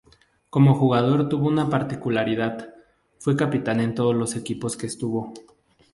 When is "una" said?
1.47-1.69